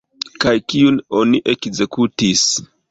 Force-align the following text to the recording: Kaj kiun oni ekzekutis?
Kaj 0.45 0.53
kiun 0.73 0.97
oni 1.21 1.43
ekzekutis? 1.55 2.49